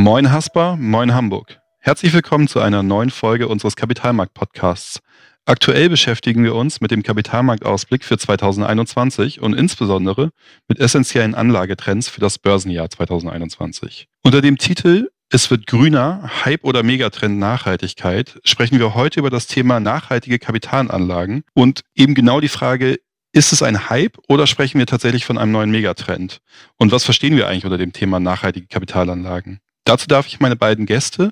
[0.00, 1.60] Moin Hasper, moin Hamburg.
[1.80, 5.00] Herzlich willkommen zu einer neuen Folge unseres Kapitalmarkt-Podcasts.
[5.44, 10.30] Aktuell beschäftigen wir uns mit dem Kapitalmarktausblick für 2021 und insbesondere
[10.68, 14.06] mit essentiellen Anlagetrends für das Börsenjahr 2021.
[14.22, 19.48] Unter dem Titel Es wird grüner, Hype oder Megatrend Nachhaltigkeit sprechen wir heute über das
[19.48, 23.00] Thema nachhaltige Kapitalanlagen und eben genau die Frage,
[23.32, 26.38] ist es ein Hype oder sprechen wir tatsächlich von einem neuen Megatrend?
[26.76, 29.58] Und was verstehen wir eigentlich unter dem Thema nachhaltige Kapitalanlagen?
[29.88, 31.30] Dazu darf ich meine beiden Gäste,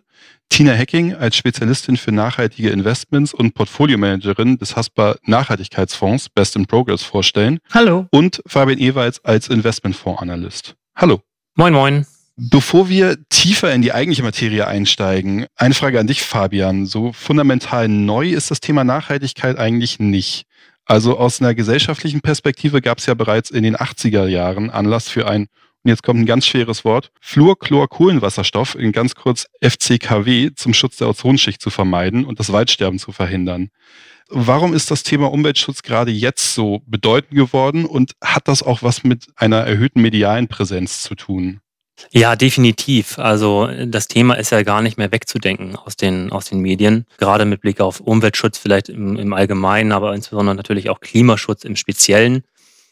[0.49, 7.03] Tina Hecking als Spezialistin für nachhaltige Investments und Portfoliomanagerin des Haspa Nachhaltigkeitsfonds Best in Progress
[7.03, 7.59] vorstellen.
[7.71, 8.07] Hallo.
[8.13, 10.75] Und Fabian Ewalds als Investmentfondsanalyst.
[10.95, 11.21] Hallo.
[11.55, 12.07] Moin, moin.
[12.37, 16.87] Bevor wir tiefer in die eigentliche Materie einsteigen, eine Frage an dich, Fabian.
[16.87, 20.47] So fundamental neu ist das Thema Nachhaltigkeit eigentlich nicht.
[20.87, 25.29] Also aus einer gesellschaftlichen Perspektive gab es ja bereits in den 80er Jahren Anlass für
[25.29, 25.49] ein
[25.89, 31.61] jetzt kommt ein ganz schweres Wort, Fluorchlorkohlenwasserstoff, in ganz kurz FCKW, zum Schutz der Ozonschicht
[31.61, 33.71] zu vermeiden und das Waldsterben zu verhindern.
[34.29, 39.05] Warum ist das Thema Umweltschutz gerade jetzt so bedeutend geworden und hat das auch was
[39.05, 41.61] mit einer erhöhten medialen Präsenz zu tun?
[42.11, 43.19] Ja, definitiv.
[43.19, 47.07] Also das Thema ist ja gar nicht mehr wegzudenken aus den, aus den Medien.
[47.19, 51.77] Gerade mit Blick auf Umweltschutz vielleicht im, im Allgemeinen, aber insbesondere natürlich auch Klimaschutz im
[51.77, 52.43] Speziellen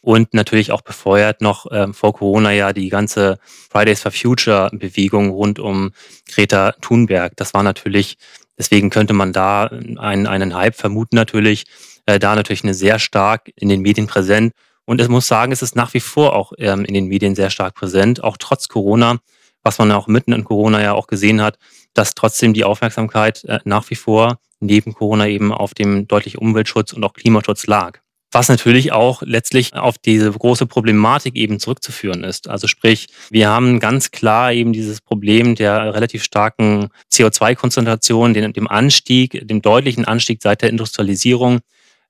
[0.04, 3.38] und natürlich auch befeuert noch ähm, vor Corona ja die ganze
[3.70, 5.92] Fridays for Future Bewegung rund um
[6.30, 7.32] Greta Thunberg.
[7.36, 8.18] Das war natürlich,
[8.58, 11.64] deswegen könnte man da einen, einen Hype vermuten natürlich,
[12.04, 14.52] äh, da natürlich eine sehr stark in den Medien präsent.
[14.84, 17.48] Und es muss sagen, es ist nach wie vor auch ähm, in den Medien sehr
[17.48, 19.20] stark präsent, auch trotz Corona,
[19.62, 21.58] was man auch mitten in Corona ja auch gesehen hat,
[21.94, 26.92] dass trotzdem die Aufmerksamkeit äh, nach wie vor neben Corona eben auf dem deutlichen Umweltschutz
[26.92, 28.03] und auch Klimaschutz lag
[28.34, 32.48] was natürlich auch letztlich auf diese große Problematik eben zurückzuführen ist.
[32.48, 39.46] Also sprich, wir haben ganz klar eben dieses Problem der relativ starken CO2-Konzentration, dem Anstieg,
[39.46, 41.60] dem deutlichen Anstieg seit der Industrialisierung,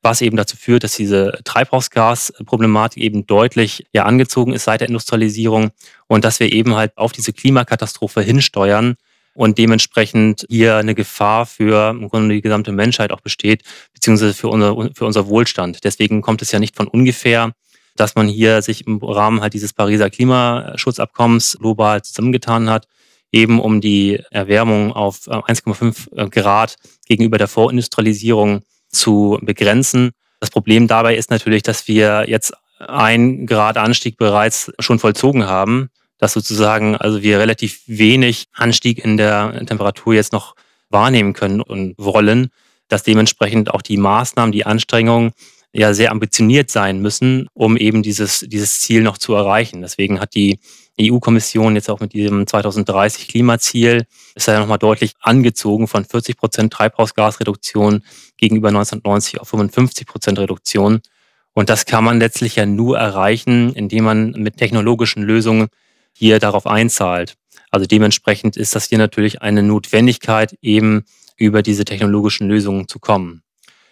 [0.03, 5.71] was eben dazu führt, dass diese Treibhausgasproblematik eben deutlich ja angezogen ist seit der Industrialisierung
[6.06, 8.97] und dass wir eben halt auf diese Klimakatastrophe hinsteuern
[9.34, 13.62] und dementsprechend hier eine Gefahr für im Grunde die gesamte Menschheit auch besteht,
[13.93, 15.84] beziehungsweise für unser, für unser Wohlstand.
[15.84, 17.53] Deswegen kommt es ja nicht von ungefähr,
[17.97, 22.87] dass man hier sich im Rahmen halt dieses Pariser Klimaschutzabkommens global zusammengetan hat,
[23.33, 30.12] eben um die Erwärmung auf 1,5 äh, Grad gegenüber der Vorindustrialisierung zu begrenzen.
[30.41, 35.91] Das Problem dabei ist natürlich, dass wir jetzt ein Grad Anstieg bereits schon vollzogen haben
[36.19, 40.54] dass sozusagen also wir relativ wenig Anstieg in der Temperatur jetzt noch
[40.91, 42.50] wahrnehmen können und wollen,
[42.88, 45.32] dass dementsprechend auch die Maßnahmen, die Anstrengungen
[45.72, 49.82] ja sehr ambitioniert sein müssen, um eben dieses, dieses Ziel noch zu erreichen.
[49.82, 50.60] Deswegen hat die
[51.00, 56.72] EU-Kommission jetzt auch mit diesem 2030 Klimaziel ist ja nochmal deutlich angezogen von 40 Prozent
[56.72, 58.04] Treibhausgasreduktion
[58.36, 61.00] gegenüber 1990 auf 55 Prozent Reduktion.
[61.53, 65.69] Und das kann man letztlich ja nur erreichen, indem man mit technologischen Lösungen
[66.14, 67.34] hier darauf einzahlt.
[67.70, 71.04] Also dementsprechend ist das hier natürlich eine Notwendigkeit, eben
[71.36, 73.42] über diese technologischen Lösungen zu kommen.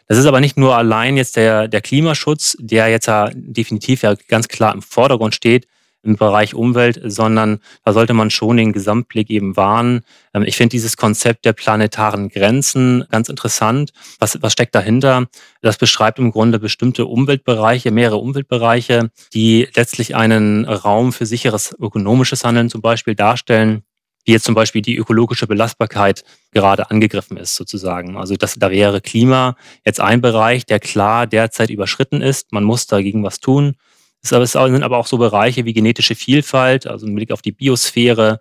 [0.06, 4.14] Das ist aber nicht nur allein jetzt der, der Klimaschutz, der jetzt ja definitiv ja
[4.28, 5.66] ganz klar im Vordergrund steht,
[6.02, 10.02] im Bereich Umwelt, sondern da sollte man schon den Gesamtblick eben wahren.
[10.34, 13.92] Ähm, ich finde dieses Konzept der planetaren Grenzen ganz interessant.
[14.18, 15.26] Was, was steckt dahinter?
[15.60, 22.44] Das beschreibt im Grunde bestimmte Umweltbereiche, mehrere Umweltbereiche, die letztlich einen Raum für sicheres ökonomisches
[22.44, 23.82] Handeln zum Beispiel darstellen
[24.24, 28.16] wie jetzt zum Beispiel die ökologische Belastbarkeit gerade angegriffen ist, sozusagen.
[28.16, 32.52] Also das, da wäre Klima jetzt ein Bereich, der klar derzeit überschritten ist.
[32.52, 33.74] Man muss dagegen was tun.
[34.22, 38.38] Es sind aber auch so Bereiche wie genetische Vielfalt, also im Blick auf die Biosphäre,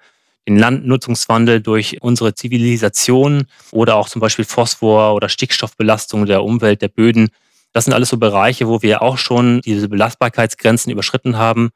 [0.47, 6.88] den Landnutzungswandel durch unsere Zivilisation oder auch zum Beispiel Phosphor- oder Stickstoffbelastung der Umwelt, der
[6.88, 7.29] Böden.
[7.73, 11.70] Das sind alles so Bereiche, wo wir auch schon diese Belastbarkeitsgrenzen überschritten haben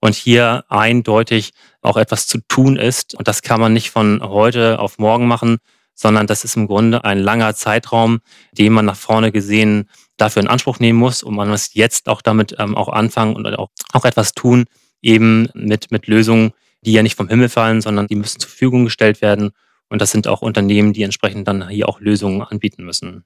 [0.00, 1.52] und hier eindeutig
[1.82, 3.14] auch etwas zu tun ist.
[3.14, 5.58] Und das kann man nicht von heute auf morgen machen,
[5.94, 8.20] sondern das ist im Grunde ein langer Zeitraum,
[8.52, 12.22] den man nach vorne gesehen dafür in Anspruch nehmen muss und man muss jetzt auch
[12.22, 14.64] damit ähm, auch anfangen und auch, auch etwas tun,
[15.00, 16.52] eben mit, mit Lösungen,
[16.84, 19.50] die ja nicht vom Himmel fallen, sondern die müssen zur Verfügung gestellt werden.
[19.88, 23.24] Und das sind auch Unternehmen, die entsprechend dann hier auch Lösungen anbieten müssen.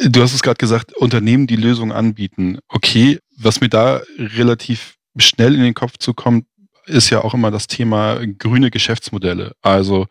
[0.00, 2.58] Du hast es gerade gesagt, Unternehmen, die Lösungen anbieten.
[2.68, 6.46] Okay, was mir da relativ schnell in den Kopf zukommt,
[6.86, 9.52] ist ja auch immer das Thema grüne Geschäftsmodelle.
[9.62, 10.06] Also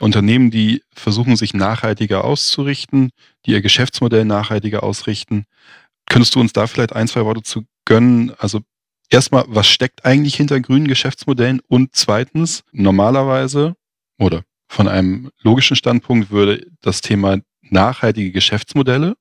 [0.00, 3.10] Unternehmen, die versuchen, sich nachhaltiger auszurichten,
[3.44, 5.44] die ihr Geschäftsmodell nachhaltiger ausrichten.
[6.06, 8.32] Könntest du uns da vielleicht ein, zwei Worte zu gönnen?
[8.38, 8.60] Also
[9.10, 11.60] erstmal, was steckt eigentlich hinter grünen Geschäftsmodellen?
[11.68, 13.74] Und zweitens, normalerweise
[14.18, 19.16] oder Von einem logischen Standpunkt würde das Thema nachhaltige Geschäftsmodelle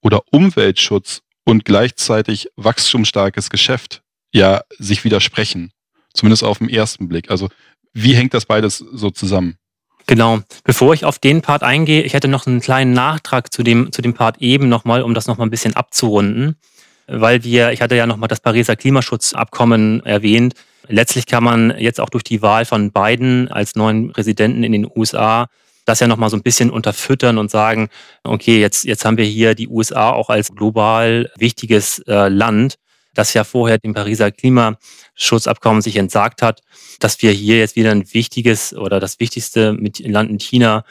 [0.00, 5.72] oder Umweltschutz und gleichzeitig wachstumsstarkes Geschäft ja sich widersprechen.
[6.12, 7.30] Zumindest auf den ersten Blick.
[7.30, 7.48] Also
[7.92, 9.56] wie hängt das beides so zusammen?
[10.06, 10.40] Genau.
[10.64, 14.02] Bevor ich auf den Part eingehe, ich hätte noch einen kleinen Nachtrag zu dem, zu
[14.02, 16.56] dem Part eben nochmal, um das nochmal ein bisschen abzurunden.
[17.06, 20.54] Weil wir, ich hatte ja nochmal das Pariser Klimaschutzabkommen erwähnt.
[20.88, 24.90] Letztlich kann man jetzt auch durch die Wahl von Biden als neuen Präsidenten in den
[24.94, 25.46] USA
[25.84, 27.88] das ja nochmal so ein bisschen unterfüttern und sagen,
[28.22, 32.76] okay, jetzt, jetzt haben wir hier die USA auch als global wichtiges äh, Land
[33.14, 36.62] das ja vorher dem Pariser Klimaschutzabkommen sich entsagt hat,
[37.00, 40.84] dass wir hier jetzt wieder ein wichtiges oder das wichtigste mit Land in China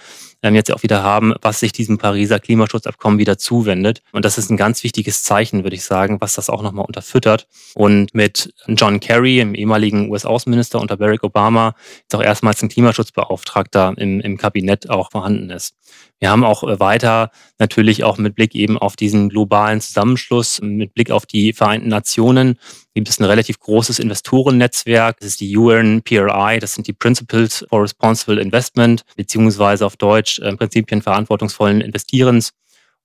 [0.44, 4.02] ähm, jetzt auch wieder haben, was sich diesem Pariser Klimaschutzabkommen wieder zuwendet.
[4.12, 7.48] Und das ist ein ganz wichtiges Zeichen, würde ich sagen, was das auch nochmal unterfüttert.
[7.74, 13.94] Und mit John Kerry, dem ehemaligen US-Außenminister unter Barack Obama, ist auch erstmals ein Klimaschutzbeauftragter
[13.98, 15.76] im, im Kabinett auch vorhanden ist.
[16.20, 20.94] Wir haben auch äh, weiter natürlich auch mit Blick eben auf diesen globalen Zusammenschluss, mit
[20.94, 22.58] Blick auf die Vereinten Nationen,
[22.94, 25.20] gibt es ein relativ großes Investorennetzwerk.
[25.20, 30.40] Das ist die UN PRI, das sind die Principles for Responsible Investment, beziehungsweise auf Deutsch
[30.40, 32.54] äh, Prinzipien verantwortungsvollen Investierens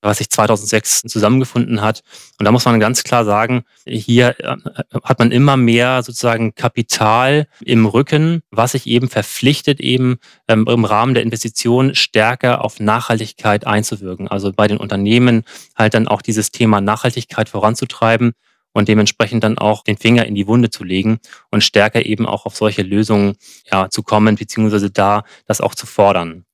[0.02, 2.02] was sich 2006 zusammengefunden hat.
[2.38, 4.56] Und da muss man ganz klar sagen, hier äh,
[5.02, 10.84] hat man immer mehr sozusagen Kapital im Rücken, was sich eben verpflichtet, eben ähm, im
[10.84, 14.28] Rahmen der Investition stärker auf Nachhaltigkeit einzuwirken.
[14.28, 15.44] Also bei den Unternehmen
[15.76, 18.32] halt dann auch dieses Thema Nachhaltigkeit voranzutreiben
[18.72, 21.18] und dementsprechend dann auch den Finger in die Wunde zu legen
[21.50, 23.36] und stärker eben auch auf solche Lösungen
[23.70, 26.44] ja, zu kommen, beziehungsweise da das auch zu fordern.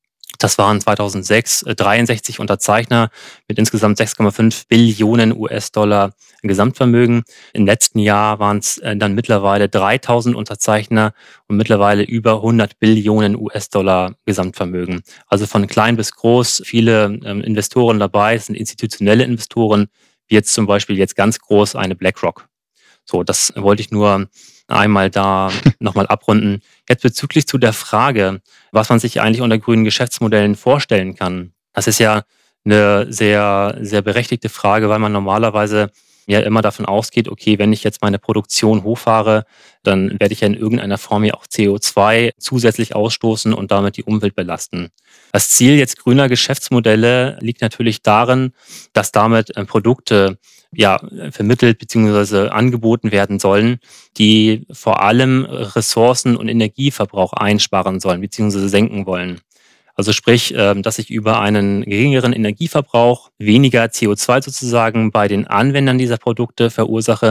[0.45, 3.09] Das waren 2006 63 äh, Unterzeichner
[3.49, 6.13] mit insgesamt 6,5 Billionen US-Dollar
[6.43, 7.23] Gesamtvermögen.
[7.55, 11.15] Im letzten Jahr waren es äh, dann mittlerweile 3000 Unterzeichner
[11.49, 15.01] und mittlerweile über 100 Billionen US-Dollar Gesamtvermögen.
[15.29, 19.87] Also von klein bis groß, viele ähm, Investoren dabei, es sind institutionelle Investoren,
[20.27, 22.51] wie jetzt zum Beispiel jetzt ganz groß eine BlackRock.
[23.07, 24.29] So, das wollte ich nur
[24.69, 26.61] einmal da nochmal abrunden.
[26.89, 28.41] Jetzt bezüglich zu der Frage,
[28.73, 31.53] was man sich eigentlich unter grünen Geschäftsmodellen vorstellen kann.
[31.73, 32.25] Das ist ja
[32.65, 35.91] eine sehr, sehr berechtigte Frage, weil man normalerweise
[36.27, 39.45] ja immer davon ausgeht, okay, wenn ich jetzt meine Produktion hochfahre,
[39.83, 44.05] dann werde ich ja in irgendeiner Form ja auch CO2 zusätzlich ausstoßen und damit die
[44.05, 44.91] Umwelt belasten.
[45.33, 48.53] Das Ziel jetzt grüner Geschäftsmodelle liegt natürlich darin,
[48.93, 50.39] dass damit äh, Produkte
[50.77, 51.01] ja,
[51.31, 52.49] vermittelt bzw.
[52.49, 53.79] angeboten werden sollen,
[54.19, 58.67] die vor allem Ressourcen und Energieverbrauch einsparen sollen bzw.
[58.69, 59.41] senken wollen.
[59.95, 65.99] Also sprich, ähm, dass ich über einen geringeren Energieverbrauch weniger CO2 sozusagen bei den Anwendern
[65.99, 67.31] dieser Produkte verursache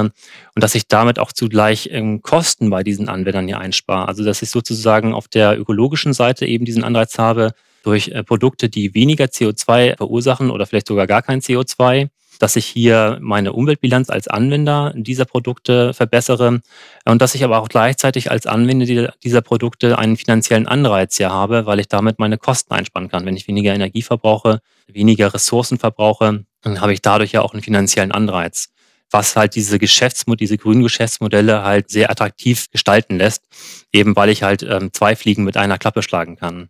[0.56, 4.08] und dass ich damit auch zugleich ähm, Kosten bei diesen Anwendern hier einspare.
[4.08, 7.52] Also dass ich sozusagen auf der ökologischen Seite eben diesen Anreiz habe,
[7.84, 12.10] durch äh, Produkte, die weniger CO2 verursachen oder vielleicht sogar gar kein CO2,
[12.44, 16.60] dass ich hier meine Umweltbilanz als Anwender dieser Produkte verbessere
[17.06, 21.66] und dass ich aber auch gleichzeitig als Anwender dieser Produkte einen finanziellen Anreiz hier habe,
[21.66, 23.26] weil ich damit meine Kosten einsparen kann.
[23.26, 27.64] Wenn ich weniger Energie verbrauche, weniger Ressourcen verbrauche, dann habe ich dadurch ja auch einen
[27.64, 28.70] finanziellen Anreiz
[29.16, 33.44] was halt diese Geschäftsmodelle, diese grünen Geschäftsmodelle halt sehr attraktiv gestalten lässt,
[33.92, 36.70] eben weil ich halt ähm, zwei Fliegen mit einer Klappe schlagen kann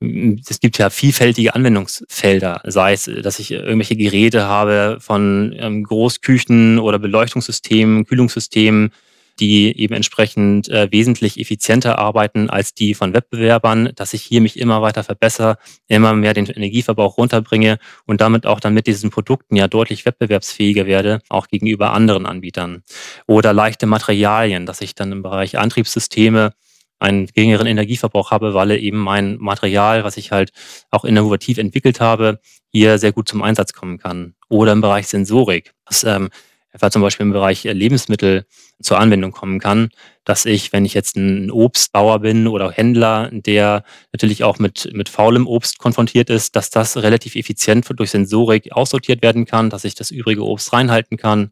[0.00, 6.78] es gibt ja vielfältige Anwendungsfelder, sei es, dass ich irgendwelche Geräte habe von ähm, Großküchen
[6.78, 8.92] oder Beleuchtungssystemen, Kühlungssystemen,
[9.40, 14.58] die eben entsprechend äh, wesentlich effizienter arbeiten als die von Wettbewerbern, dass ich hier mich
[14.58, 19.56] immer weiter verbessere, immer mehr den Energieverbrauch runterbringe und damit auch dann mit diesen Produkten
[19.56, 22.84] ja deutlich wettbewerbsfähiger werde, auch gegenüber anderen Anbietern.
[23.26, 26.52] Oder leichte Materialien, dass ich dann im Bereich Antriebssysteme
[27.00, 30.52] einen geringeren Energieverbrauch habe, weil eben mein Material, was ich halt
[30.90, 32.38] auch innovativ entwickelt habe,
[32.70, 34.34] hier sehr gut zum Einsatz kommen kann.
[34.48, 36.28] Oder im Bereich Sensorik, was ähm,
[36.72, 38.44] etwa zum Beispiel im Bereich Lebensmittel
[38.80, 39.88] zur Anwendung kommen kann,
[40.24, 45.08] dass ich, wenn ich jetzt ein Obstbauer bin oder Händler, der natürlich auch mit, mit
[45.08, 49.94] faulem Obst konfrontiert ist, dass das relativ effizient durch Sensorik aussortiert werden kann, dass ich
[49.94, 51.50] das übrige Obst reinhalten kann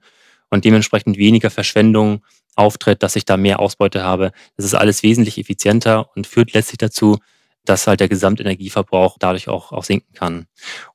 [0.50, 2.24] und dementsprechend weniger Verschwendung
[2.56, 4.32] auftritt, dass ich da mehr Ausbeute habe.
[4.56, 7.18] Das ist alles wesentlich effizienter und führt letztlich dazu,
[7.64, 10.46] dass halt der Gesamtenergieverbrauch dadurch auch, auch sinken kann.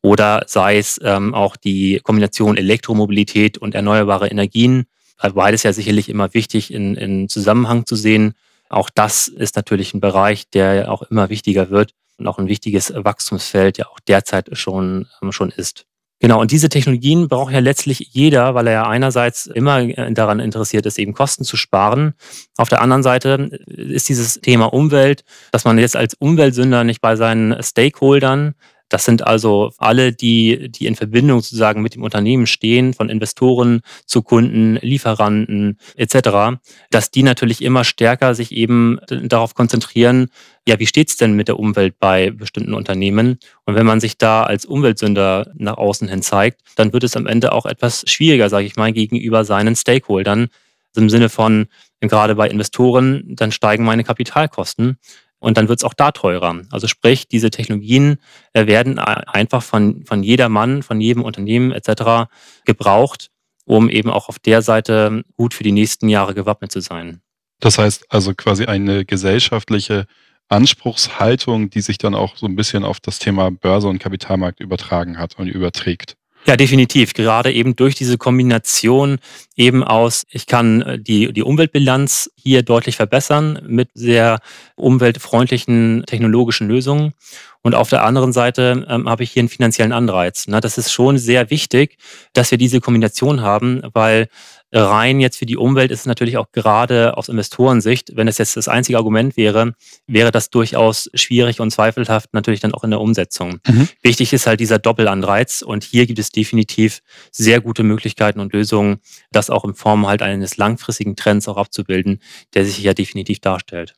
[0.01, 4.85] Oder sei es ähm, auch die Kombination Elektromobilität und erneuerbare Energien,
[5.33, 8.33] beides ja sicherlich immer wichtig in, in Zusammenhang zu sehen.
[8.69, 12.91] Auch das ist natürlich ein Bereich, der auch immer wichtiger wird und auch ein wichtiges
[12.95, 15.85] Wachstumsfeld ja auch derzeit schon, schon ist.
[16.19, 20.39] Genau, und diese Technologien braucht ja letztlich jeder, weil er ja einerseits immer äh, daran
[20.39, 22.13] interessiert ist, eben Kosten zu sparen.
[22.55, 27.17] Auf der anderen Seite ist dieses Thema Umwelt, dass man jetzt als Umweltsünder nicht bei
[27.17, 28.55] seinen Stakeholdern
[28.89, 33.81] das sind also alle, die, die in Verbindung sozusagen mit dem Unternehmen stehen, von Investoren
[34.05, 36.59] zu Kunden, Lieferanten etc.,
[36.91, 40.29] dass die natürlich immer stärker sich eben darauf konzentrieren,
[40.67, 43.39] ja, wie steht's denn mit der Umwelt bei bestimmten Unternehmen?
[43.65, 47.27] Und wenn man sich da als Umweltsünder nach außen hin zeigt, dann wird es am
[47.27, 50.47] Ende auch etwas schwieriger, sage ich mal, gegenüber seinen Stakeholdern.
[50.89, 51.67] Also Im Sinne von,
[51.99, 54.97] gerade bei Investoren, dann steigen meine Kapitalkosten
[55.43, 56.61] und dann wird es auch da teurer.
[56.71, 58.17] Also sprich, diese Technologien
[58.53, 62.31] äh, werden einfach von, von jedermann, von jedem Unternehmen etc.
[62.63, 63.27] gebraucht,
[63.65, 67.21] um eben auch auf der Seite gut für die nächsten Jahre gewappnet zu sein.
[67.59, 70.05] Das heißt also quasi eine gesellschaftliche
[70.47, 75.17] Anspruchshaltung, die sich dann auch so ein bisschen auf das Thema Börse und Kapitalmarkt übertragen
[75.17, 76.15] hat und überträgt.
[76.45, 77.13] Ja, definitiv.
[77.13, 79.19] Gerade eben durch diese Kombination
[79.55, 84.39] eben aus, ich kann äh, die, die Umweltbilanz hier deutlich verbessern mit sehr
[84.75, 87.13] umweltfreundlichen technologischen Lösungen.
[87.61, 90.45] Und auf der anderen Seite ähm, habe ich hier einen finanziellen Anreiz.
[90.47, 91.97] Na, das ist schon sehr wichtig,
[92.33, 94.27] dass wir diese Kombination haben, weil
[94.73, 98.57] rein jetzt für die Umwelt ist es natürlich auch gerade aus Investorensicht, wenn es jetzt
[98.57, 99.75] das einzige Argument wäre,
[100.07, 103.59] wäre das durchaus schwierig und zweifelhaft natürlich dann auch in der Umsetzung.
[103.67, 103.87] Mhm.
[104.01, 107.01] Wichtig ist halt dieser Doppelanreiz und hier gibt es definitiv
[107.31, 108.97] sehr gute Möglichkeiten und Lösungen,
[109.31, 112.19] das auch in Form halt eines langfristigen Trends auch abzubilden,
[112.55, 113.93] der sich ja definitiv darstellt.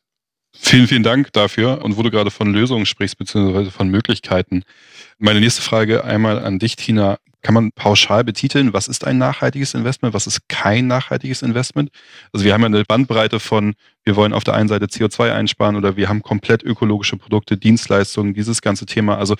[0.58, 1.82] Vielen, vielen Dank dafür.
[1.84, 4.62] Und wo du gerade von Lösungen sprichst, beziehungsweise von Möglichkeiten.
[5.18, 7.18] Meine nächste Frage einmal an dich, Tina.
[7.46, 11.90] Kann man pauschal betiteln, was ist ein nachhaltiges Investment, was ist kein nachhaltiges Investment?
[12.32, 15.76] Also wir haben ja eine Bandbreite von, wir wollen auf der einen Seite CO2 einsparen
[15.76, 19.16] oder wir haben komplett ökologische Produkte, Dienstleistungen, dieses ganze Thema.
[19.16, 19.36] Also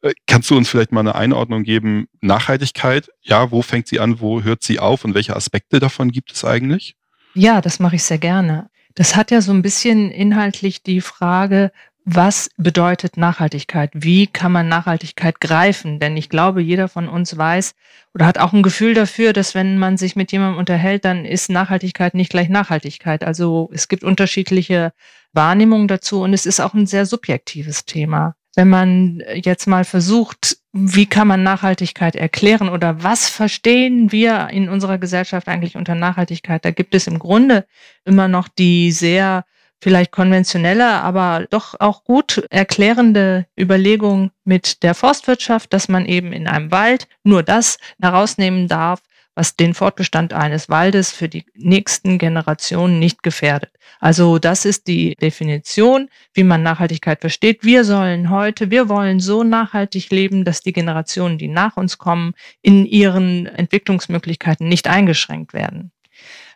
[0.00, 2.06] äh, kannst du uns vielleicht mal eine Einordnung geben?
[2.22, 6.32] Nachhaltigkeit, ja, wo fängt sie an, wo hört sie auf und welche Aspekte davon gibt
[6.32, 6.96] es eigentlich?
[7.34, 8.70] Ja, das mache ich sehr gerne.
[8.94, 11.72] Das hat ja so ein bisschen inhaltlich die Frage,
[12.04, 13.90] was bedeutet Nachhaltigkeit?
[13.94, 15.98] Wie kann man Nachhaltigkeit greifen?
[16.00, 17.74] Denn ich glaube, jeder von uns weiß
[18.14, 21.50] oder hat auch ein Gefühl dafür, dass wenn man sich mit jemandem unterhält, dann ist
[21.50, 23.22] Nachhaltigkeit nicht gleich Nachhaltigkeit.
[23.22, 24.92] Also es gibt unterschiedliche
[25.32, 28.34] Wahrnehmungen dazu und es ist auch ein sehr subjektives Thema.
[28.56, 34.68] Wenn man jetzt mal versucht, wie kann man Nachhaltigkeit erklären oder was verstehen wir in
[34.68, 36.64] unserer Gesellschaft eigentlich unter Nachhaltigkeit?
[36.64, 37.64] Da gibt es im Grunde
[38.04, 39.44] immer noch die sehr
[39.80, 46.46] vielleicht konventionelle, aber doch auch gut erklärende Überlegung mit der Forstwirtschaft, dass man eben in
[46.46, 49.00] einem Wald nur das herausnehmen darf,
[49.34, 53.70] was den Fortbestand eines Waldes für die nächsten Generationen nicht gefährdet.
[54.00, 57.64] Also das ist die Definition, wie man Nachhaltigkeit versteht.
[57.64, 62.34] Wir sollen heute, wir wollen so nachhaltig leben, dass die Generationen, die nach uns kommen,
[62.60, 65.92] in ihren Entwicklungsmöglichkeiten nicht eingeschränkt werden.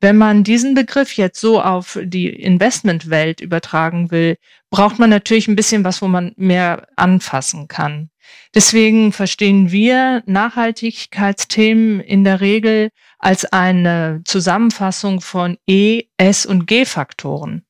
[0.01, 4.37] Wenn man diesen Begriff jetzt so auf die Investmentwelt übertragen will,
[4.71, 8.11] braucht man natürlich ein bisschen was, wo man mehr anfassen kann.
[8.55, 17.65] Deswegen verstehen wir Nachhaltigkeitsthemen in der Regel als eine Zusammenfassung von E, S und G-Faktoren.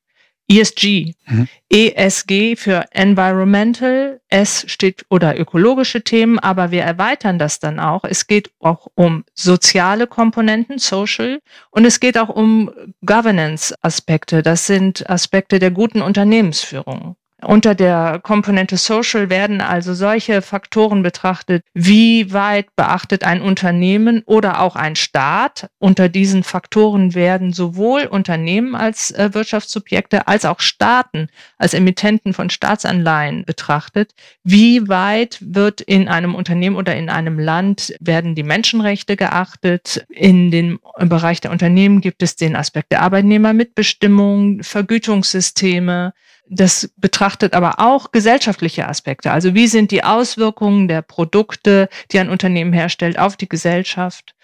[0.47, 1.13] ESG.
[1.27, 1.47] Mhm.
[1.69, 8.03] ESG für Environmental, S steht oder ökologische Themen, aber wir erweitern das dann auch.
[8.03, 11.39] Es geht auch um soziale Komponenten, Social,
[11.71, 12.71] und es geht auch um
[13.05, 14.43] Governance-Aspekte.
[14.43, 17.15] Das sind Aspekte der guten Unternehmensführung.
[17.41, 24.61] Unter der Komponente Social werden also solche Faktoren betrachtet, wie weit beachtet ein Unternehmen oder
[24.61, 25.69] auch ein Staat.
[25.77, 31.27] Unter diesen Faktoren werden sowohl Unternehmen als äh, Wirtschaftssubjekte als auch Staaten
[31.57, 34.13] als Emittenten von Staatsanleihen betrachtet.
[34.43, 40.05] Wie weit wird in einem Unternehmen oder in einem Land werden die Menschenrechte geachtet?
[40.09, 46.13] In dem Bereich der Unternehmen gibt es den Aspekt der Arbeitnehmermitbestimmung, Vergütungssysteme,
[46.47, 49.31] das betrachtet aber auch gesellschaftliche Aspekte.
[49.31, 54.35] Also wie sind die Auswirkungen der Produkte, die ein Unternehmen herstellt, auf die Gesellschaft?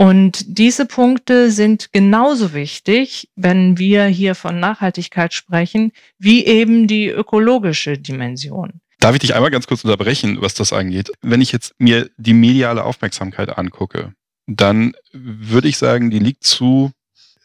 [0.00, 7.08] Und diese Punkte sind genauso wichtig, wenn wir hier von Nachhaltigkeit sprechen, wie eben die
[7.08, 8.80] ökologische Dimension.
[9.00, 11.10] Darf ich dich einmal ganz kurz unterbrechen, was das angeht?
[11.20, 14.12] Wenn ich jetzt mir die mediale Aufmerksamkeit angucke,
[14.46, 16.92] dann würde ich sagen, die liegt zu,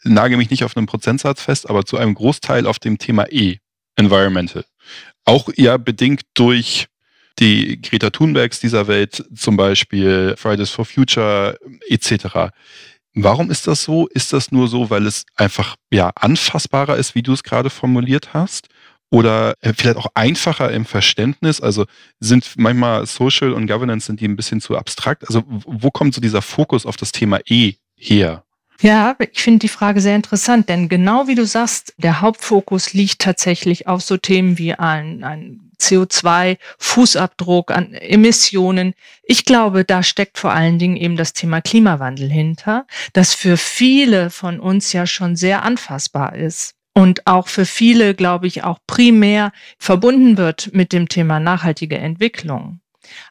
[0.04, 3.58] nage mich nicht auf einen Prozentsatz fest, aber zu einem Großteil auf dem Thema E.
[3.96, 4.64] Environmental.
[5.24, 6.86] Auch ja bedingt durch
[7.38, 11.58] die Greta Thunbergs dieser Welt, zum Beispiel Fridays for Future
[11.88, 12.52] etc.
[13.14, 14.06] Warum ist das so?
[14.08, 18.34] Ist das nur so, weil es einfach ja anfassbarer ist, wie du es gerade formuliert
[18.34, 18.68] hast?
[19.14, 21.60] oder äh, vielleicht auch einfacher im Verständnis?
[21.60, 21.86] Also
[22.18, 25.24] sind manchmal Social und Governance sind die ein bisschen zu abstrakt?
[25.28, 28.44] Also wo kommt so dieser Fokus auf das Thema E her?
[28.80, 33.20] Ja, ich finde die Frage sehr interessant, denn genau wie du sagst, der Hauptfokus liegt
[33.20, 38.94] tatsächlich auf so Themen wie ein, ein CO2-Fußabdruck an Emissionen.
[39.22, 44.30] Ich glaube, da steckt vor allen Dingen eben das Thema Klimawandel hinter, das für viele
[44.30, 49.52] von uns ja schon sehr anfassbar ist und auch für viele, glaube ich, auch primär
[49.78, 52.80] verbunden wird mit dem Thema nachhaltige Entwicklung.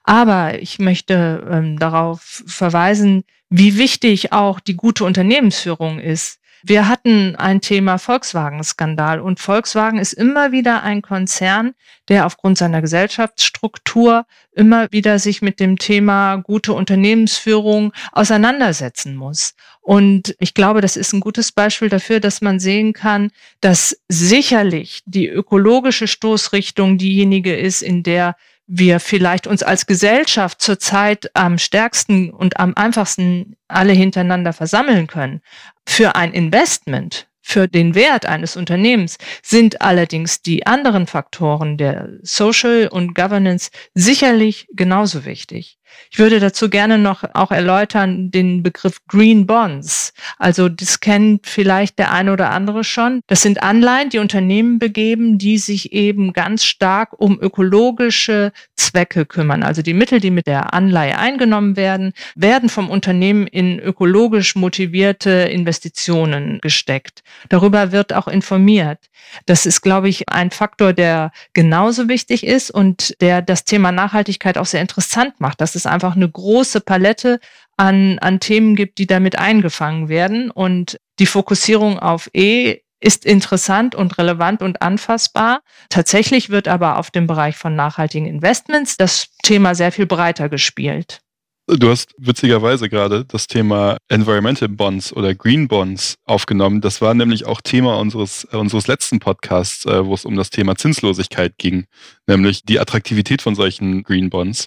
[0.03, 6.39] Aber ich möchte ähm, darauf verweisen, wie wichtig auch die gute Unternehmensführung ist.
[6.65, 11.73] Wir hatten ein Thema Volkswagen-Skandal und Volkswagen ist immer wieder ein Konzern,
[12.07, 19.55] der aufgrund seiner Gesellschaftsstruktur immer wieder sich mit dem Thema gute Unternehmensführung auseinandersetzen muss.
[19.81, 25.01] Und ich glaube, das ist ein gutes Beispiel dafür, dass man sehen kann, dass sicherlich
[25.05, 32.29] die ökologische Stoßrichtung diejenige ist, in der wir vielleicht uns als Gesellschaft zurzeit am stärksten
[32.29, 35.41] und am einfachsten alle hintereinander versammeln können.
[35.85, 42.87] Für ein Investment, für den Wert eines Unternehmens sind allerdings die anderen Faktoren der Social
[42.87, 45.77] und Governance sicherlich genauso wichtig.
[46.11, 50.13] Ich würde dazu gerne noch auch erläutern den Begriff Green Bonds.
[50.37, 53.21] Also das kennt vielleicht der eine oder andere schon.
[53.27, 59.63] Das sind Anleihen, die Unternehmen begeben, die sich eben ganz stark um ökologische Zwecke kümmern.
[59.63, 65.31] Also die Mittel, die mit der Anleihe eingenommen werden, werden vom Unternehmen in ökologisch motivierte
[65.31, 67.23] Investitionen gesteckt.
[67.49, 68.99] Darüber wird auch informiert.
[69.45, 74.57] Das ist, glaube ich, ein Faktor, der genauso wichtig ist und der das Thema Nachhaltigkeit
[74.57, 75.61] auch sehr interessant macht.
[75.61, 77.39] Das ist einfach eine große Palette
[77.77, 80.51] an, an Themen gibt, die damit eingefangen werden.
[80.51, 85.61] Und die Fokussierung auf E ist interessant und relevant und anfassbar.
[85.89, 91.19] Tatsächlich wird aber auf dem Bereich von nachhaltigen Investments das Thema sehr viel breiter gespielt.
[91.67, 96.81] Du hast witzigerweise gerade das Thema Environmental Bonds oder Green Bonds aufgenommen.
[96.81, 100.49] Das war nämlich auch Thema unseres, äh, unseres letzten Podcasts, äh, wo es um das
[100.49, 101.85] Thema Zinslosigkeit ging,
[102.27, 104.65] nämlich die Attraktivität von solchen Green Bonds.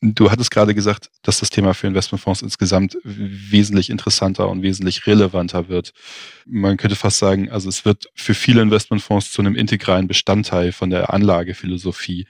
[0.00, 5.68] Du hattest gerade gesagt, dass das Thema für Investmentfonds insgesamt wesentlich interessanter und wesentlich relevanter
[5.68, 5.92] wird.
[6.46, 10.90] Man könnte fast sagen, also es wird für viele Investmentfonds zu einem integralen Bestandteil von
[10.90, 12.26] der Anlagephilosophie.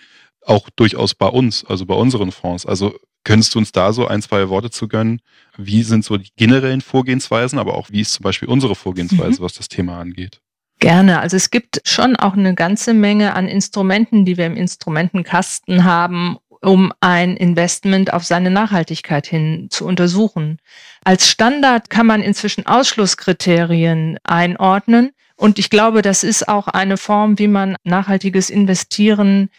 [0.47, 2.65] Auch durchaus bei uns, also bei unseren Fonds.
[2.65, 5.21] Also könntest du uns da so ein, zwei Worte zu gönnen?
[5.59, 9.45] Wie sind so die generellen Vorgehensweisen, aber auch wie ist zum Beispiel unsere Vorgehensweise, mhm.
[9.45, 10.41] was das Thema angeht?
[10.79, 11.21] Gerne.
[11.21, 16.39] Also es gibt schon auch eine ganze Menge an Instrumenten, die wir im Instrumentenkasten haben,
[16.61, 20.59] um ein Investment auf seine Nachhaltigkeit hin zu untersuchen.
[21.05, 25.13] Als Standard kann man inzwischen Ausschlusskriterien einordnen.
[25.37, 29.51] Und ich glaube, das ist auch eine Form, wie man nachhaltiges Investieren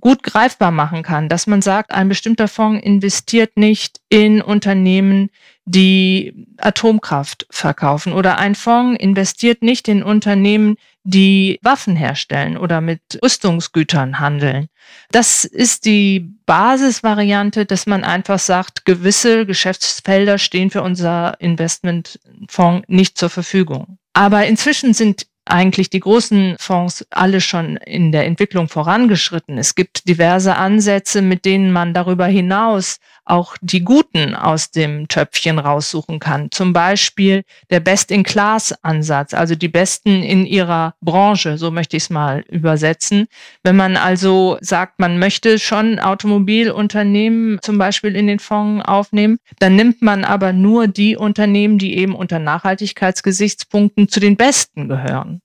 [0.00, 5.30] gut greifbar machen kann, dass man sagt, ein bestimmter Fonds investiert nicht in Unternehmen,
[5.64, 10.76] die Atomkraft verkaufen oder ein Fonds investiert nicht in Unternehmen,
[11.08, 14.68] die Waffen herstellen oder mit Rüstungsgütern handeln.
[15.10, 23.16] Das ist die Basisvariante, dass man einfach sagt, gewisse Geschäftsfelder stehen für unser Investmentfonds nicht
[23.16, 23.98] zur Verfügung.
[24.12, 29.56] Aber inzwischen sind eigentlich die großen Fonds alle schon in der Entwicklung vorangeschritten.
[29.56, 35.58] Es gibt diverse Ansätze, mit denen man darüber hinaus auch die Guten aus dem Töpfchen
[35.58, 36.50] raussuchen kann.
[36.50, 42.40] Zum Beispiel der Best-in-Class-Ansatz, also die Besten in ihrer Branche, so möchte ich es mal
[42.48, 43.26] übersetzen.
[43.62, 49.76] Wenn man also sagt, man möchte schon Automobilunternehmen zum Beispiel in den Fonds aufnehmen, dann
[49.76, 55.40] nimmt man aber nur die Unternehmen, die eben unter Nachhaltigkeitsgesichtspunkten zu den Besten gehören.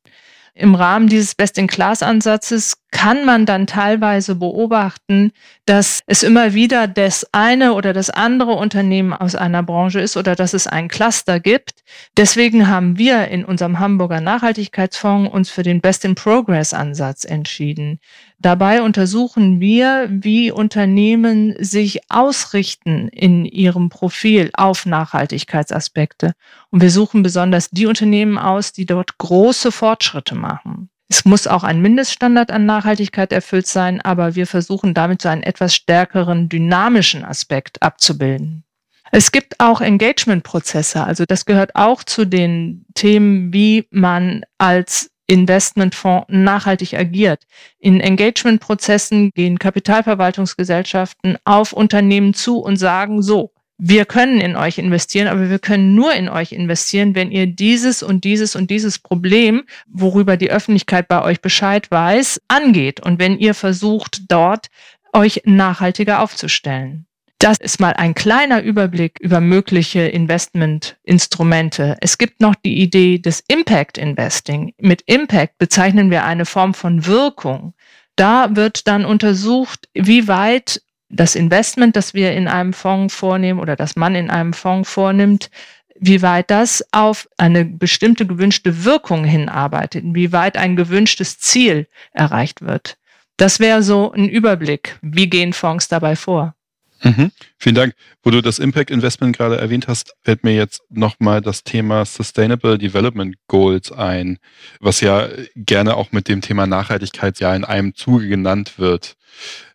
[0.55, 5.31] Im Rahmen dieses Best-in-Class-Ansatzes kann man dann teilweise beobachten,
[5.65, 10.35] dass es immer wieder das eine oder das andere Unternehmen aus einer Branche ist oder
[10.35, 11.83] dass es ein Cluster gibt.
[12.15, 17.99] Deswegen haben wir in unserem Hamburger Nachhaltigkeitsfonds uns für den Best-in-Progress-Ansatz entschieden.
[18.37, 26.33] Dabei untersuchen wir, wie Unternehmen sich ausrichten in ihrem Profil auf Nachhaltigkeitsaspekte.
[26.69, 30.89] Und wir suchen besonders die Unternehmen aus, die dort große Fortschritte machen.
[31.15, 35.43] Es muss auch ein Mindeststandard an Nachhaltigkeit erfüllt sein, aber wir versuchen damit so einen
[35.43, 38.63] etwas stärkeren dynamischen Aspekt abzubilden.
[39.11, 46.25] Es gibt auch Engagement-Prozesse, also das gehört auch zu den Themen, wie man als Investmentfonds
[46.29, 47.43] nachhaltig agiert.
[47.77, 55.27] In Engagement-Prozessen gehen Kapitalverwaltungsgesellschaften auf Unternehmen zu und sagen, so, wir können in euch investieren,
[55.27, 59.63] aber wir können nur in euch investieren, wenn ihr dieses und dieses und dieses Problem,
[59.87, 64.67] worüber die Öffentlichkeit bei euch Bescheid weiß, angeht und wenn ihr versucht, dort
[65.11, 67.05] euch nachhaltiger aufzustellen.
[67.39, 71.97] Das ist mal ein kleiner Überblick über mögliche Investmentinstrumente.
[71.99, 74.73] Es gibt noch die Idee des Impact Investing.
[74.77, 77.73] Mit Impact bezeichnen wir eine Form von Wirkung.
[78.15, 80.83] Da wird dann untersucht, wie weit
[81.13, 85.49] das Investment, das wir in einem Fonds vornehmen oder das man in einem Fonds vornimmt,
[85.95, 92.61] wie weit das auf eine bestimmte gewünschte Wirkung hinarbeitet, wie weit ein gewünschtes Ziel erreicht
[92.61, 92.97] wird.
[93.37, 94.97] Das wäre so ein Überblick.
[95.01, 96.55] Wie gehen Fonds dabei vor?
[97.03, 97.31] Mhm.
[97.57, 97.95] Vielen Dank.
[98.23, 102.77] Wo du das Impact Investment gerade erwähnt hast, fällt mir jetzt nochmal das Thema Sustainable
[102.77, 104.39] Development Goals ein,
[104.79, 109.15] was ja gerne auch mit dem Thema Nachhaltigkeit ja in einem Zuge genannt wird.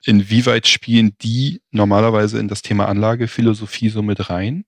[0.04, 4.64] Inwieweit spielen die normalerweise in das Thema Anlagephilosophie so mit rein?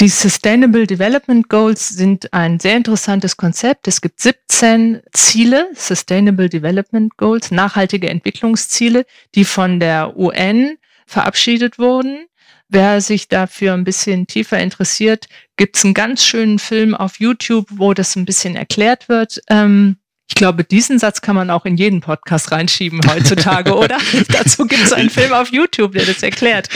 [0.00, 3.88] Die Sustainable Development Goals sind ein sehr interessantes Konzept.
[3.88, 12.26] Es gibt 17 Ziele, Sustainable Development Goals, nachhaltige Entwicklungsziele, die von der UN verabschiedet wurden.
[12.68, 17.66] Wer sich dafür ein bisschen tiefer interessiert, gibt es einen ganz schönen Film auf YouTube,
[17.70, 19.40] wo das ein bisschen erklärt wird.
[19.48, 19.96] Ähm,
[20.28, 23.96] ich glaube, diesen Satz kann man auch in jeden Podcast reinschieben heutzutage, oder?
[24.28, 26.68] Dazu gibt es einen Film auf YouTube, der das erklärt.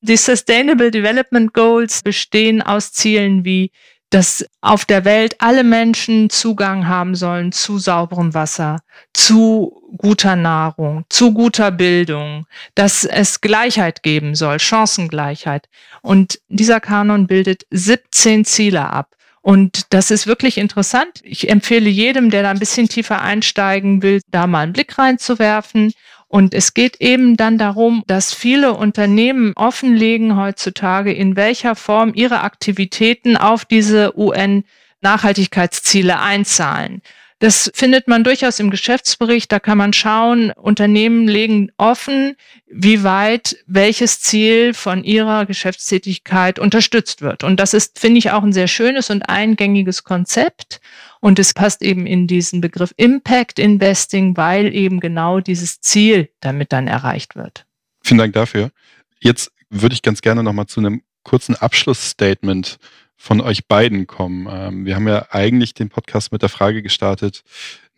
[0.00, 3.70] Die Sustainable Development Goals bestehen aus Zielen wie
[4.16, 8.78] dass auf der Welt alle Menschen Zugang haben sollen zu sauberem Wasser,
[9.12, 15.68] zu guter Nahrung, zu guter Bildung, dass es Gleichheit geben soll, Chancengleichheit.
[16.00, 19.10] Und dieser Kanon bildet 17 Ziele ab.
[19.42, 21.20] Und das ist wirklich interessant.
[21.22, 25.92] Ich empfehle jedem, der da ein bisschen tiefer einsteigen will, da mal einen Blick reinzuwerfen.
[26.36, 32.42] Und es geht eben dann darum, dass viele Unternehmen offenlegen heutzutage, in welcher Form ihre
[32.42, 37.00] Aktivitäten auf diese UN-Nachhaltigkeitsziele einzahlen.
[37.38, 39.50] Das findet man durchaus im Geschäftsbericht.
[39.50, 47.22] Da kann man schauen, Unternehmen legen offen, wie weit welches Ziel von ihrer Geschäftstätigkeit unterstützt
[47.22, 47.44] wird.
[47.44, 50.82] Und das ist, finde ich, auch ein sehr schönes und eingängiges Konzept.
[51.26, 56.72] Und es passt eben in diesen Begriff Impact Investing, weil eben genau dieses Ziel damit
[56.72, 57.66] dann erreicht wird.
[58.04, 58.70] Vielen Dank dafür.
[59.18, 62.78] Jetzt würde ich ganz gerne nochmal zu einem kurzen Abschlussstatement
[63.16, 64.46] von euch beiden kommen.
[64.50, 67.42] Ähm, wir haben ja eigentlich den Podcast mit der Frage gestartet,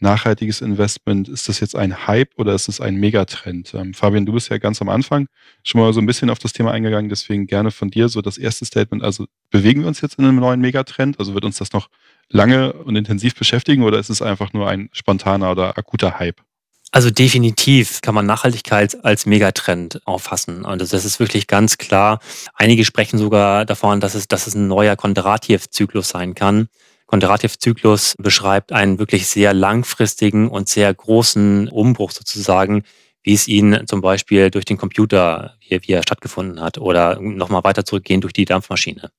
[0.00, 3.74] nachhaltiges Investment, ist das jetzt ein Hype oder ist es ein Megatrend?
[3.74, 5.26] Ähm, Fabian, du bist ja ganz am Anfang
[5.64, 8.38] schon mal so ein bisschen auf das Thema eingegangen, deswegen gerne von dir so das
[8.38, 9.02] erste Statement.
[9.02, 11.18] Also bewegen wir uns jetzt in einem neuen Megatrend?
[11.18, 11.88] Also wird uns das noch
[12.28, 16.47] lange und intensiv beschäftigen oder ist es einfach nur ein spontaner oder akuter Hype?
[16.90, 20.64] Also definitiv kann man Nachhaltigkeit als Megatrend auffassen.
[20.64, 22.18] Und das ist wirklich ganz klar.
[22.54, 26.68] Einige sprechen sogar davon, dass es, dass es ein neuer Kondrativ-Zyklus sein kann.
[27.06, 32.84] Kondrativ-Zyklus beschreibt einen wirklich sehr langfristigen und sehr großen Umbruch sozusagen,
[33.22, 37.64] wie es ihn zum Beispiel durch den Computer, wie, wie er stattgefunden hat, oder nochmal
[37.64, 39.10] weiter zurückgehen durch die Dampfmaschine.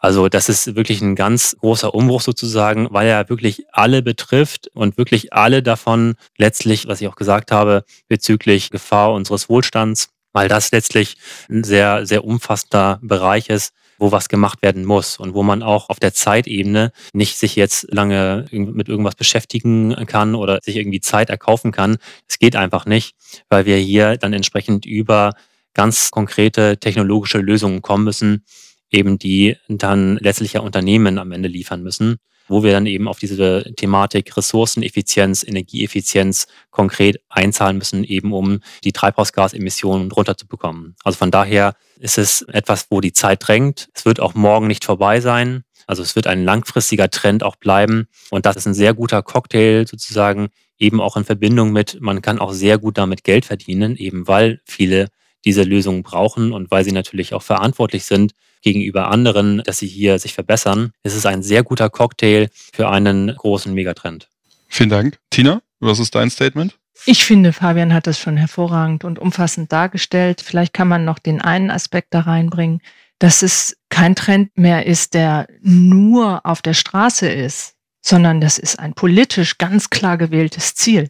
[0.00, 4.96] Also das ist wirklich ein ganz großer Umbruch sozusagen, weil er wirklich alle betrifft und
[4.96, 10.72] wirklich alle davon letztlich, was ich auch gesagt habe, bezüglich Gefahr unseres Wohlstands, weil das
[10.72, 11.16] letztlich
[11.50, 15.90] ein sehr, sehr umfassender Bereich ist, wo was gemacht werden muss und wo man auch
[15.90, 21.28] auf der Zeitebene nicht sich jetzt lange mit irgendwas beschäftigen kann oder sich irgendwie Zeit
[21.28, 21.98] erkaufen kann.
[22.26, 23.14] Es geht einfach nicht,
[23.50, 25.34] weil wir hier dann entsprechend über
[25.74, 28.44] ganz konkrete technologische Lösungen kommen müssen,
[28.90, 32.16] eben die dann letztlich ja Unternehmen am Ende liefern müssen,
[32.48, 38.92] wo wir dann eben auf diese Thematik Ressourceneffizienz, Energieeffizienz konkret einzahlen müssen, eben um die
[38.92, 40.96] Treibhausgasemissionen runterzubekommen.
[41.04, 43.88] Also von daher ist es etwas, wo die Zeit drängt.
[43.94, 45.62] Es wird auch morgen nicht vorbei sein.
[45.86, 48.06] Also es wird ein langfristiger Trend auch bleiben.
[48.30, 50.48] Und das ist ein sehr guter Cocktail sozusagen,
[50.78, 54.60] eben auch in Verbindung mit, man kann auch sehr gut damit Geld verdienen, eben weil
[54.64, 55.08] viele
[55.44, 60.18] diese Lösungen brauchen und weil sie natürlich auch verantwortlich sind gegenüber anderen, dass sie hier
[60.18, 64.28] sich verbessern, ist es ein sehr guter Cocktail für einen großen Megatrend.
[64.68, 65.18] Vielen Dank.
[65.30, 66.76] Tina, was ist dein Statement?
[67.06, 70.42] Ich finde, Fabian hat das schon hervorragend und umfassend dargestellt.
[70.44, 72.82] Vielleicht kann man noch den einen Aspekt da reinbringen,
[73.18, 78.78] dass es kein Trend mehr ist, der nur auf der Straße ist, sondern das ist
[78.78, 81.08] ein politisch ganz klar gewähltes Ziel.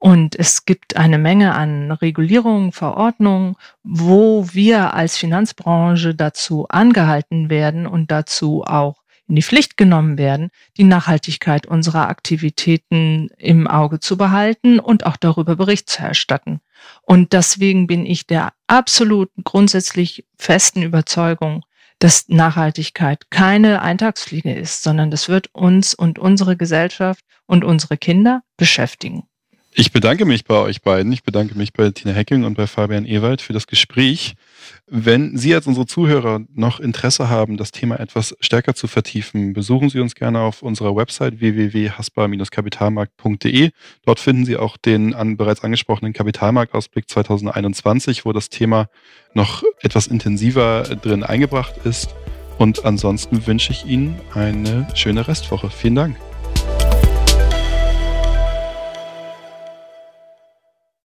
[0.00, 7.86] Und es gibt eine Menge an Regulierungen, Verordnungen, wo wir als Finanzbranche dazu angehalten werden
[7.86, 14.16] und dazu auch in die Pflicht genommen werden, die Nachhaltigkeit unserer Aktivitäten im Auge zu
[14.16, 16.60] behalten und auch darüber Bericht zu erstatten.
[17.02, 21.62] Und deswegen bin ich der absoluten grundsätzlich festen Überzeugung,
[21.98, 28.42] dass Nachhaltigkeit keine Eintagsfliege ist, sondern das wird uns und unsere Gesellschaft und unsere Kinder
[28.56, 29.29] beschäftigen.
[29.72, 31.12] Ich bedanke mich bei euch beiden.
[31.12, 34.34] Ich bedanke mich bei Tina Hecking und bei Fabian Ewald für das Gespräch.
[34.88, 39.88] Wenn Sie als unsere Zuhörer noch Interesse haben, das Thema etwas stärker zu vertiefen, besuchen
[39.88, 43.70] Sie uns gerne auf unserer Website www.hasbar-kapitalmarkt.de.
[44.04, 48.88] Dort finden Sie auch den an, bereits angesprochenen Kapitalmarktausblick 2021, wo das Thema
[49.34, 52.16] noch etwas intensiver drin eingebracht ist.
[52.58, 55.70] Und ansonsten wünsche ich Ihnen eine schöne Restwoche.
[55.70, 56.29] Vielen Dank.